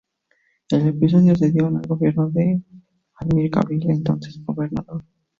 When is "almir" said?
3.17-3.51